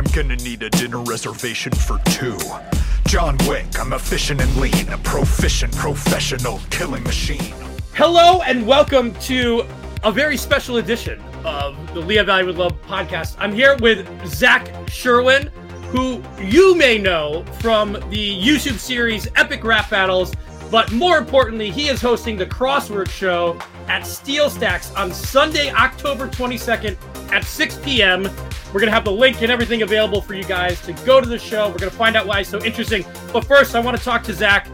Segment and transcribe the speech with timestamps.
[0.00, 2.38] I'm gonna need a dinner reservation for two.
[3.06, 7.52] John Wick, I'm efficient and lean, a proficient professional killing machine.
[7.92, 9.66] Hello and welcome to
[10.02, 13.36] a very special edition of the Lehigh Valley with Love podcast.
[13.38, 15.48] I'm here with Zach Sherwin,
[15.90, 20.32] who you may know from the YouTube series Epic Rap Battles,
[20.70, 26.26] but more importantly, he is hosting the Crossword Show at Steel Stacks on Sunday, October
[26.26, 26.96] 22nd
[27.34, 28.30] at 6 p.m.
[28.72, 31.28] We're going to have the link and everything available for you guys to go to
[31.28, 31.68] the show.
[31.68, 33.04] We're going to find out why it's so interesting.
[33.32, 34.68] But first, I want to talk to Zach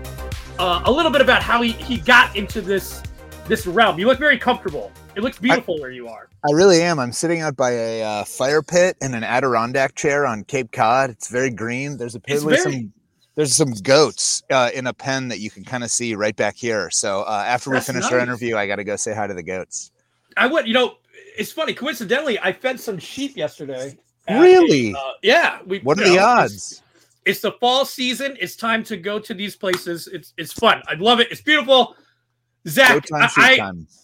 [0.58, 3.02] uh, a little bit about how he, he got into this
[3.48, 3.98] this realm.
[3.98, 4.92] You look very comfortable.
[5.14, 6.28] It looks beautiful I, where you are.
[6.46, 6.98] I really am.
[6.98, 11.10] I'm sitting out by a uh, fire pit in an Adirondack chair on Cape Cod.
[11.10, 11.96] It's very green.
[11.96, 12.72] There's apparently very...
[12.72, 12.92] some
[13.36, 16.56] there's some goats uh, in a pen that you can kind of see right back
[16.56, 16.90] here.
[16.90, 18.12] So uh, after That's we finish nice.
[18.12, 19.90] our interview, I got to go say hi to the goats.
[20.36, 20.96] I would, you know,
[21.36, 21.74] it's funny.
[21.74, 23.96] Coincidentally, I fed some sheep yesterday.
[24.28, 24.92] Really?
[24.92, 25.58] A, uh, yeah.
[25.66, 26.54] We, what are the know, odds?
[26.54, 26.82] It's,
[27.24, 28.36] it's, the fall season.
[28.40, 30.08] It's time to go to these places.
[30.08, 30.82] It's it's fun.
[30.88, 31.28] I love it.
[31.30, 31.96] It's beautiful.
[32.68, 33.58] Zach, time, I,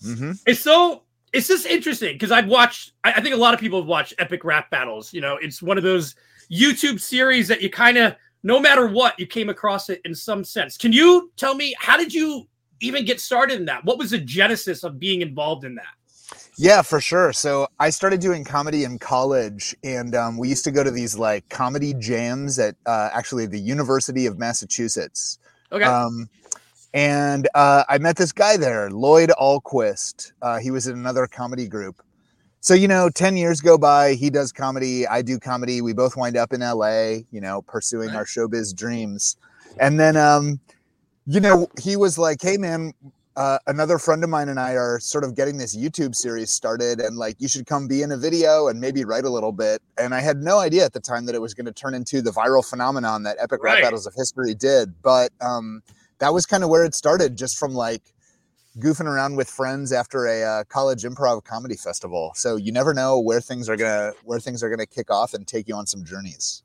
[0.05, 0.33] mm-hmm.
[0.47, 2.93] it's so it's just interesting because I've watched.
[3.03, 5.13] I, I think a lot of people have watched epic rap battles.
[5.13, 6.15] You know, it's one of those
[6.51, 10.45] YouTube series that you kind of, no matter what, you came across it in some
[10.45, 10.77] sense.
[10.77, 12.47] Can you tell me how did you
[12.81, 13.85] even get started in that?
[13.85, 15.95] What was the genesis of being involved in that?
[16.57, 17.33] Yeah, for sure.
[17.33, 21.17] So I started doing comedy in college, and um, we used to go to these
[21.17, 25.39] like comedy jams at uh, actually the University of Massachusetts.
[25.71, 25.85] Okay.
[25.85, 26.29] Um,
[26.95, 30.33] and uh, I met this guy there, Lloyd Ahlquist.
[30.43, 32.03] Uh, he was in another comedy group.
[32.61, 35.81] So, you know, 10 years go by, he does comedy, I do comedy.
[35.81, 38.19] We both wind up in LA, you know, pursuing right.
[38.19, 39.37] our showbiz dreams.
[39.81, 40.61] And then, um,
[41.27, 42.93] you know, he was like, hey, man,
[43.37, 47.01] uh, another friend of mine and I are sort of getting this YouTube series started,
[47.01, 49.81] and like you should come be in a video and maybe write a little bit.
[49.99, 52.21] And I had no idea at the time that it was going to turn into
[52.21, 53.75] the viral phenomenon that Epic right.
[53.75, 54.95] Rap Battles of History did.
[55.03, 55.83] But um,
[56.19, 58.03] that was kind of where it started, just from like
[58.79, 62.33] goofing around with friends after a uh, college improv comedy festival.
[62.35, 65.47] So you never know where things are gonna where things are gonna kick off and
[65.47, 66.63] take you on some journeys.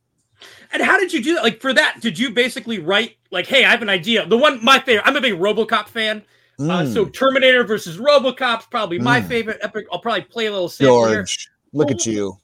[0.72, 1.44] And how did you do that?
[1.44, 4.64] Like for that, did you basically write like, "Hey, I have an idea." The one,
[4.64, 5.08] my favorite.
[5.08, 6.24] I'm a big RoboCop fan.
[6.60, 6.70] Mm.
[6.70, 7.14] Uh, so mm.
[7.14, 9.28] Terminator versus RoboCop's probably my mm.
[9.28, 9.88] favorite epic.
[9.92, 11.54] I'll probably play a little George, here.
[11.74, 12.38] look well, at you.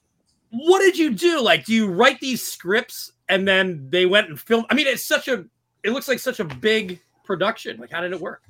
[0.50, 1.40] What did you do?
[1.40, 4.66] Like, do you write these scripts and then they went and filmed?
[4.70, 5.44] I mean, it's such a.
[5.82, 7.78] It looks like such a big production.
[7.78, 8.42] Like, how did it work?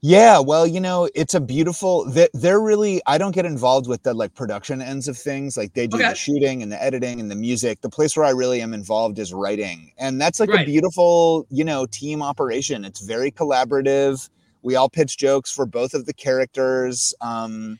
[0.00, 2.08] Yeah, well, you know, it's a beautiful.
[2.32, 3.02] They're really.
[3.08, 5.56] I don't get involved with the like production ends of things.
[5.56, 6.10] Like they do okay.
[6.10, 7.80] the shooting and the editing and the music.
[7.80, 10.62] The place where I really am involved is writing, and that's like right.
[10.62, 12.84] a beautiful, you know, team operation.
[12.84, 14.28] It's very collaborative
[14.68, 17.14] we all pitch jokes for both of the characters.
[17.22, 17.78] Um,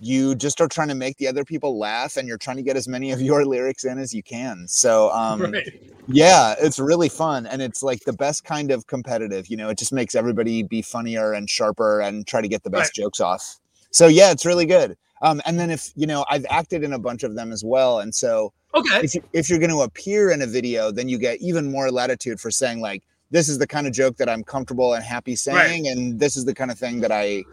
[0.00, 2.76] you just are trying to make the other people laugh and you're trying to get
[2.76, 4.68] as many of your lyrics in as you can.
[4.68, 5.82] So, um, right.
[6.08, 7.46] yeah, it's really fun.
[7.46, 10.82] And it's like the best kind of competitive, you know, it just makes everybody be
[10.82, 13.04] funnier and sharper and try to get the best right.
[13.04, 13.56] jokes off.
[13.90, 14.94] So, yeah, it's really good.
[15.22, 18.00] Um, and then if, you know, I've acted in a bunch of them as well.
[18.00, 21.16] And so, okay, if, you, if you're going to appear in a video, then you
[21.16, 24.44] get even more latitude for saying, like, this is the kind of joke that I'm
[24.44, 25.92] comfortable and happy saying, right.
[25.92, 27.44] and this is the kind of thing that I,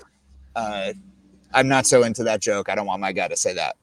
[0.56, 0.94] uh,
[1.54, 2.70] I'm not so into that joke.
[2.70, 3.76] I don't want my guy to say that.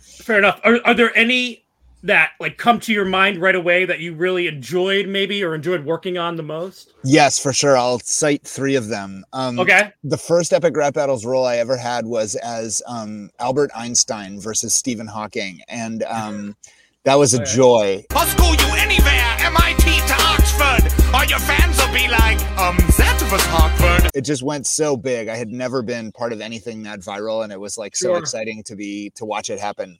[0.00, 0.60] Fair enough.
[0.64, 1.62] Are, are there any
[2.04, 5.84] that like come to your mind right away that you really enjoyed maybe or enjoyed
[5.84, 6.92] working on the most?
[7.04, 7.76] Yes, for sure.
[7.76, 9.24] I'll cite three of them.
[9.32, 9.92] Um, okay.
[10.04, 14.74] The first Epic Rap Battles role I ever had was as um, Albert Einstein versus
[14.74, 16.56] Stephen Hawking, and um,
[17.04, 18.04] that was a joy.
[18.12, 21.14] I'll school you anywhere, MIT to Oxford.
[21.14, 24.10] All your fans will be like, um, that was Harvard.
[24.14, 25.28] It just went so big.
[25.28, 28.62] I had never been part of anything that viral, and it was like so exciting
[28.64, 29.98] to be to watch it happen.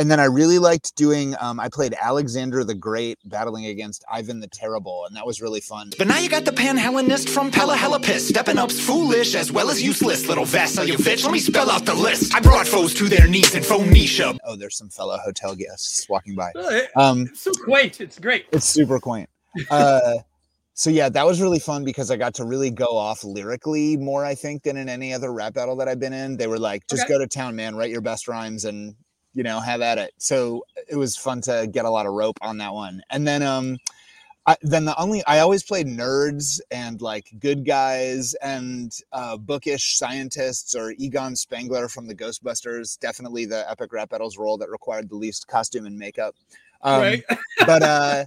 [0.00, 1.36] And then I really liked doing.
[1.38, 5.60] Um, I played Alexander the Great battling against Ivan the Terrible, and that was really
[5.60, 5.90] fun.
[5.98, 10.26] But now you got the Panhellenist from Pelahellipus, stepping up's foolish as well as useless.
[10.26, 12.34] Little Vassilievich, let me spell out the list.
[12.34, 14.38] I brought foes to their knees in Phoenicia.
[14.46, 16.50] Oh, there's some fellow hotel guests walking by.
[16.96, 18.00] Um, it's so quaint.
[18.00, 18.46] It's great.
[18.52, 19.28] It's super quaint.
[19.70, 20.14] Uh,
[20.72, 24.24] so yeah, that was really fun because I got to really go off lyrically more,
[24.24, 26.38] I think, than in any other rap battle that I've been in.
[26.38, 27.12] They were like, just okay.
[27.12, 28.94] go to town, man, write your best rhymes and
[29.34, 30.12] you know, have at it.
[30.18, 33.02] So it was fun to get a lot of rope on that one.
[33.10, 33.78] And then um
[34.46, 39.98] I, then the only I always played nerds and like good guys and uh, bookish
[39.98, 42.98] scientists or Egon Spengler from the Ghostbusters.
[42.98, 46.34] Definitely the epic rap battles role that required the least costume and makeup.
[46.82, 47.22] Um, right.
[47.66, 48.24] but uh,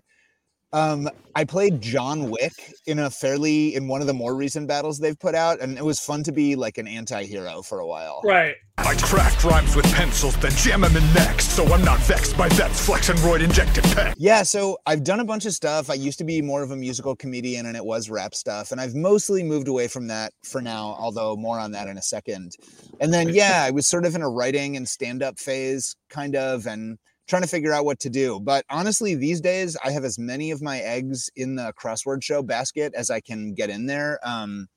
[0.74, 2.54] Um, I played John Wick
[2.88, 5.86] in a fairly in one of the more recent battles they've put out, and it
[5.86, 8.22] was fun to be like an anti-hero for a while.
[8.24, 8.56] Right.
[8.80, 12.50] I craft rhymes with pencils, then jam them in next, so I'm not vexed by
[12.50, 14.16] Vets flex and roid injected pen.
[14.18, 15.92] Yeah, so I've done a bunch of stuff.
[15.92, 18.82] I used to be more of a musical comedian, and it was rap stuff, and
[18.82, 20.96] I've mostly moved away from that for now.
[21.00, 22.54] Although more on that in a second.
[23.00, 26.66] And then yeah, I was sort of in a writing and stand-up phase, kind of,
[26.66, 26.98] and
[27.28, 28.40] trying to figure out what to do.
[28.40, 32.44] But honestly, these days I have as many of my eggs in the crossword show
[32.44, 34.20] basket as I can get in there.
[34.24, 34.68] Um,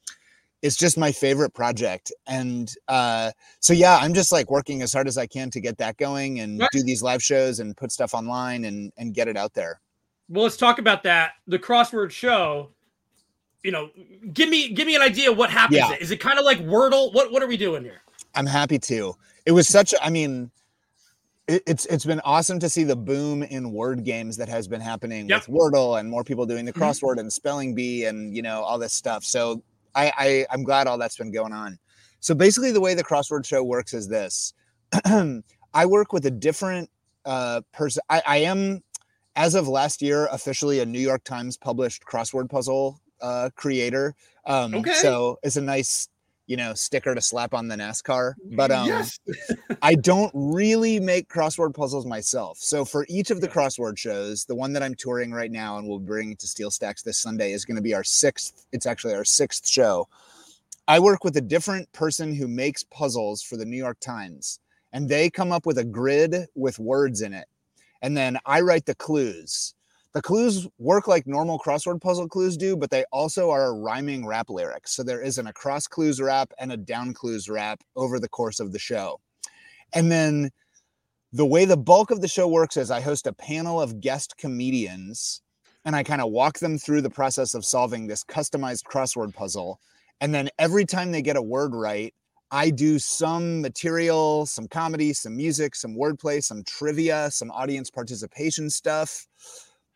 [0.62, 2.12] it's just my favorite project.
[2.26, 5.76] And uh, so, yeah, I'm just like working as hard as I can to get
[5.78, 6.70] that going and Right.
[6.72, 9.81] do these live shows and put stuff online and, and get it out there.
[10.28, 11.32] Well, let's talk about that.
[11.46, 12.70] The crossword show.
[13.62, 13.90] You know,
[14.32, 15.78] give me give me an idea what happens.
[15.78, 15.96] Yeah.
[16.00, 17.12] Is it kind of like Wordle?
[17.12, 18.00] What what are we doing here?
[18.34, 19.14] I'm happy to.
[19.44, 19.93] It was such.
[19.93, 20.50] a- I mean,
[21.48, 24.81] it, it's it's been awesome to see the boom in word games that has been
[24.81, 25.48] happening Yep.
[25.48, 26.81] with Wordle and more people doing the Mhm.
[26.81, 29.25] crossword and spelling bee and you know all this stuff.
[29.25, 29.62] So
[29.94, 31.78] I, I I'm glad all that's been going on.
[32.20, 34.52] So basically, the way the crossword show works is this:
[35.75, 36.90] I work with a different
[37.25, 38.02] uh, person.
[38.08, 38.82] I, I am,
[39.37, 44.14] as of last year, officially a New York Times published crossword puzzle uh, creator.
[44.46, 44.93] Um, Okay.
[44.94, 46.08] So it's a nice,
[46.46, 48.34] you know, sticker to slap on the NASCAR.
[48.52, 49.19] But um, yes.
[49.82, 52.58] I don't really make crossword puzzles myself.
[52.58, 55.88] So for each of the crossword shows, the one that I'm touring right now and
[55.88, 58.66] we'll bring to Steel Stacks this Sunday is going to be our sixth.
[58.72, 60.08] It's actually our sixth show.
[60.88, 64.60] I work with a different person who makes puzzles for the New York Times,
[64.93, 67.48] and they come up with a grid with words in it.
[68.02, 69.75] And then I write the clues.
[70.17, 74.27] The clues work like normal crossword puzzle clues do, but they also are a rhyming
[74.27, 74.97] rap lyrics.
[74.97, 78.59] So there is an across clues rap and a down clues rap over the course
[78.59, 79.21] of the show.
[79.93, 80.53] And then
[81.35, 84.39] the way the bulk of the show works is I host a panel of guest
[84.39, 85.43] comedians
[85.85, 89.81] and I kind of walk them through the process of solving this customized crossword puzzle.
[90.23, 92.15] And then every time they get a word right,
[92.51, 98.71] I do some material, some comedy, some music, some wordplay, some trivia, some audience participation
[98.71, 99.27] stuff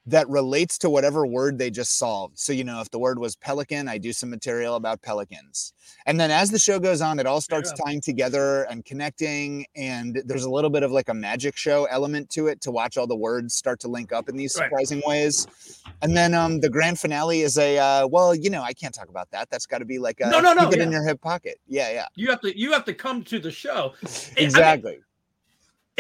[0.06, 2.38] that relates to whatever word they just solved.
[2.38, 5.74] So, you know, if the word was pelican, I do some material about pelicans.
[6.06, 7.84] And then as the show goes on, it all starts Yeah.
[7.84, 9.66] tying together and connecting.
[9.76, 12.96] And there's a little bit of like a magic show element to it to watch
[12.96, 14.64] all the words start to link up in these Right.
[14.64, 15.46] surprising ways.
[16.00, 19.10] And then um, the grand finale is a, uh, well, you know, I can't talk
[19.10, 19.50] about that.
[19.50, 21.60] That's got to be like a No, no, no, keep it in your hip pocket.
[21.68, 22.06] Yeah, yeah.
[22.14, 23.92] You have to you have to come to the show.
[24.02, 25.00] I mean, Exactly.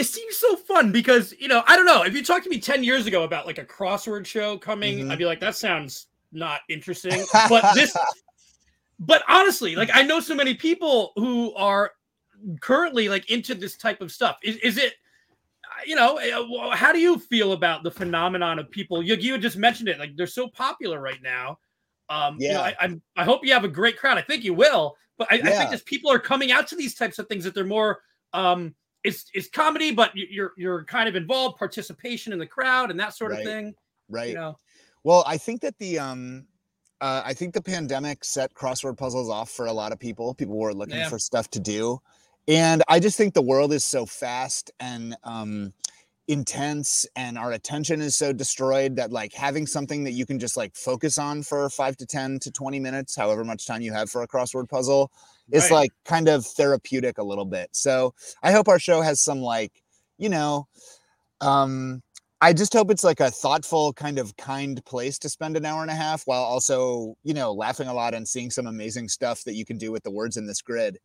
[0.00, 2.58] It seems so fun because you know I don't know if you talked to me
[2.58, 5.10] ten years ago about like a crossword show coming, Mhm.
[5.10, 7.24] I'd be like that sounds not interesting.
[7.48, 7.94] But this,
[8.98, 11.92] but honestly, like I know so many people who are
[12.60, 14.36] currently like into this type of stuff.
[14.42, 14.94] Is is it?
[15.86, 19.02] You know, uh, how do you feel about the phenomenon of people?
[19.02, 21.58] You, you just mentioned it, like they're so popular right now.
[22.10, 22.60] Um, you know, Yeah.
[22.62, 24.18] I, I'm, I hope you have a great crowd.
[24.18, 26.94] I think you will, but I, I think as people are coming out to these
[26.94, 28.00] types of things, that they're more
[28.34, 28.74] um,
[29.04, 32.98] it's it's comedy, but you- you're you're kind of involved, participation in the crowd, and
[33.00, 33.74] that sort of thing.
[34.08, 34.30] right.
[34.30, 34.58] You know,
[35.04, 36.46] Well, I think that the um
[37.00, 40.34] uh, I think the pandemic set crossword puzzles off for a lot of people.
[40.34, 41.08] People were looking Yeah.
[41.08, 41.98] for stuff to do.
[42.46, 45.72] And I just think the world is so fast and um
[46.30, 50.56] intense and our attention is so destroyed that like having something that you can just
[50.56, 54.10] like focus on for 5 to 10 to 20 minutes, however much time you have
[54.10, 55.10] for a crossword puzzle,
[55.52, 55.72] is Right.
[55.72, 57.70] like kind of therapeutic a little bit.
[57.72, 59.82] So, I hope our show has some like,
[60.18, 60.68] you know,
[61.40, 62.02] um
[62.42, 65.82] I just hope it's like a thoughtful, kind of kind place to spend an hour
[65.82, 69.44] and a half while also, you know, laughing a lot and seeing some amazing stuff
[69.44, 70.96] that you can do with the words in this grid.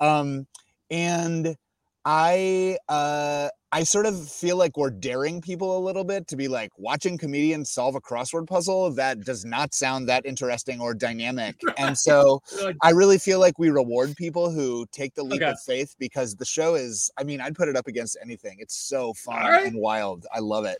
[0.00, 0.48] Um,
[0.90, 1.56] and
[2.04, 6.48] I uh I sort of feel like we're daring people a little bit to be
[6.48, 11.60] like watching comedians solve a crossword puzzle that does not sound that interesting or dynamic.
[11.78, 12.42] And so
[12.82, 15.52] I really feel like we reward people who take the leap Okay.
[15.52, 18.56] of faith because the show is, I mean, I'd put it up against anything.
[18.58, 19.66] It's so fun right.
[19.66, 20.26] and wild.
[20.34, 20.78] I love it.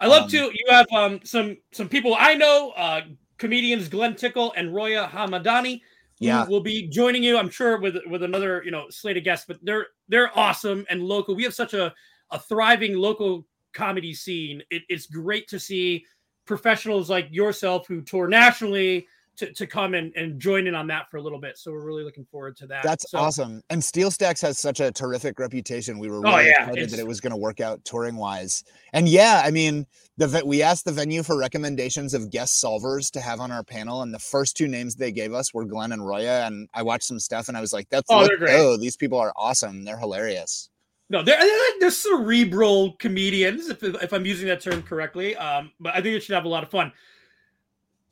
[0.00, 0.36] I love Um, to.
[0.52, 3.00] You have um some some people I know, uh,
[3.38, 5.80] comedians Glenn Tickle and Roya Hamadani.
[6.20, 6.46] Yeah.
[6.46, 9.46] will be joining you, I'm sure, with with another you know slate of guests.
[9.46, 11.34] But they're they're awesome and local.
[11.34, 11.94] We have such a
[12.30, 14.62] a thriving local comedy scene.
[14.70, 16.04] It, it's great to see
[16.46, 19.06] professionals like yourself who tour nationally
[19.38, 21.56] to, to come and, and join in on that for a little bit.
[21.58, 22.82] So we're really looking forward to that.
[22.82, 23.62] That's So- awesome.
[23.70, 25.98] And Steel Stacks has such a terrific reputation.
[25.98, 28.62] We were Oh, really yeah, excited that it was going to work out touring wise.
[28.92, 33.20] And yeah, I mean, the we asked the venue for recommendations of guest solvers to
[33.20, 36.04] have on our panel, and the first two names they gave us were Glenn and
[36.06, 36.44] Roya.
[36.46, 38.48] And I watched some stuff, and I was like, "That's Oh, they're great.
[38.48, 38.76] go.
[38.76, 39.84] These people are awesome.
[39.84, 40.70] They're hilarious."
[41.10, 41.40] No, they're,
[41.80, 45.34] they're cerebral comedians, if, if I'm using that term correctly.
[45.36, 46.92] Um, but I think it should have a lot of fun.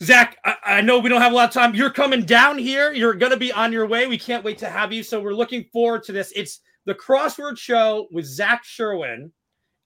[0.03, 1.75] Zach, I, I, know we don't have a lot of time.
[1.75, 2.93] You're coming down here.
[2.93, 4.07] You're going to be on your way.
[4.07, 5.03] We can't wait to have you.
[5.03, 6.33] So we're looking forward to this.
[6.37, 9.33] It's the Crossword Show with Zach Sherwin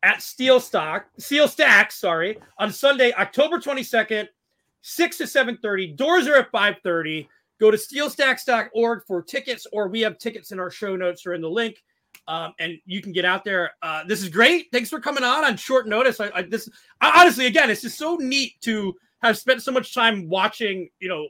[0.03, 4.29] at Steel Stock, Steel Stacks, sorry, on Sunday, October 22nd,
[4.83, 5.95] 6 to 7:30.
[5.97, 7.29] Doors are at 5:30.
[7.61, 11.43] Go to steelstacks.org for tickets, or we have tickets in our show notes or in
[11.43, 11.83] the link.
[12.27, 13.73] Um, and you can get out there.
[13.83, 14.69] Uh, this is great.
[14.73, 16.21] Thanks for coming on on short notice.
[16.21, 16.69] I, I this
[17.01, 21.09] I, honestly, again, it's just so neat to have spent so much time watching, you
[21.09, 21.29] know,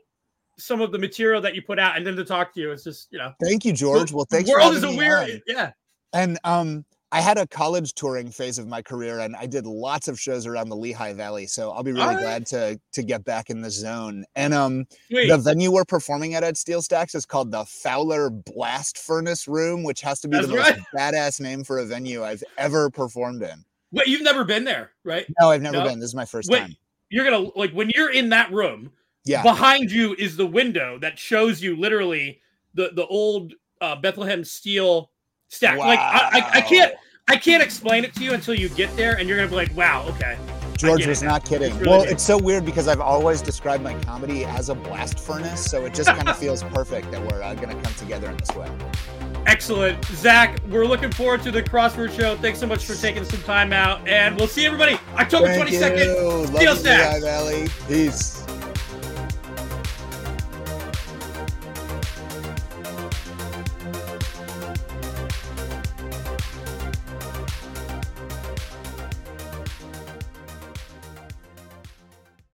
[0.59, 2.71] some of the material that you put out, and then to talk to you.
[2.71, 3.33] It's just, you know.
[3.43, 4.13] Thank you, George.
[4.13, 4.49] Well, thanks.
[4.49, 5.43] The world is a weird, on.
[5.47, 5.73] yeah.
[6.13, 10.07] And um, I had a college touring phase of my career, and I did lots
[10.07, 11.47] of shows around the Lehigh Valley.
[11.47, 12.19] So I'll be really right.
[12.21, 14.25] glad to to get back in the zone.
[14.37, 15.29] And um, Sweet.
[15.29, 19.83] the venue we're performing at at Steel Stacks is called the Fowler Blast Furnace Room,
[19.83, 20.77] which has to be That's the right.
[20.77, 23.65] most badass name for a venue I've ever performed in.
[23.93, 25.27] Wait, you've never been there, right?
[25.41, 25.85] No, I've never no?
[25.85, 25.99] been.
[25.99, 26.77] This is my first Wait, time.
[27.11, 28.93] You're gonna like when you're in that room.
[29.27, 29.43] Yeah.
[29.43, 32.41] Behind you is the window that shows you literally
[32.75, 35.11] the the old uh, Bethlehem steel
[35.49, 35.79] stack.
[35.79, 35.89] Wow.
[35.89, 36.95] Like I, I, I can't
[37.29, 39.77] I can't explain it to you until you get there, and you're gonna be like,
[39.77, 40.39] "Wow, okay."
[40.77, 41.71] George was not kidding.
[41.71, 45.19] It's really well, it's so weird because I've always described my comedy as a blast
[45.19, 48.31] furnace, so it just kind of feels perfect that we're uh, going to come together
[48.31, 48.71] in this way.
[49.47, 50.05] Excellent.
[50.07, 52.37] Zach, we're looking forward to the Crossword Show.
[52.37, 56.05] Thanks so much for taking some time out, and we'll see everybody October Thank 22nd.
[56.05, 56.57] You.
[56.57, 56.77] Steel
[57.21, 57.69] Valley.
[57.89, 58.40] Peace.